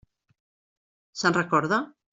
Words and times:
Se'n 1.23 1.39
recorda? 1.41 1.83